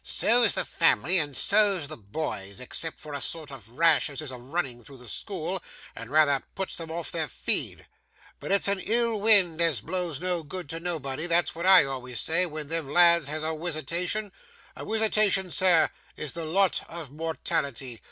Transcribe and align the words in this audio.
So's 0.03 0.55
the 0.55 0.65
family, 0.65 1.19
and 1.19 1.37
so's 1.37 1.87
the 1.87 1.95
boys, 1.95 2.59
except 2.59 2.99
for 2.99 3.13
a 3.13 3.21
sort 3.21 3.51
of 3.51 3.69
rash 3.77 4.09
as 4.09 4.19
is 4.19 4.31
a 4.31 4.37
running 4.39 4.83
through 4.83 4.97
the 4.97 5.07
school, 5.07 5.61
and 5.95 6.09
rather 6.09 6.43
puts 6.55 6.79
'em 6.79 6.89
off 6.89 7.11
their 7.11 7.27
feed. 7.27 7.85
But 8.39 8.51
it's 8.51 8.67
a 8.67 8.77
ill 8.91 9.21
wind 9.21 9.61
as 9.61 9.79
blows 9.79 10.19
no 10.19 10.41
good 10.41 10.69
to 10.69 10.79
nobody; 10.79 11.27
that's 11.27 11.53
what 11.53 11.67
I 11.67 11.83
always 11.83 12.19
say 12.19 12.47
when 12.47 12.69
them 12.69 12.89
lads 12.91 13.27
has 13.27 13.43
a 13.43 13.53
wisitation. 13.53 14.31
A 14.75 14.83
wisitation, 14.83 15.51
sir, 15.51 15.91
is 16.17 16.33
the 16.33 16.45
lot 16.45 16.81
of 16.89 17.11
mortality. 17.11 17.99